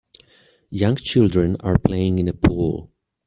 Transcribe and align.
Young 0.71 0.95
children 0.95 1.57
are 1.59 1.77
playing 1.77 2.17
in 2.17 2.27
a 2.27 2.33
pool. 2.33 2.89